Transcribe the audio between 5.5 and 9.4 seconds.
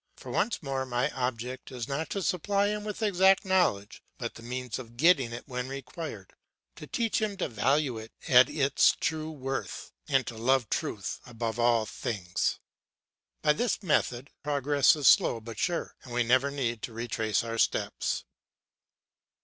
required, to teach him to value it at its true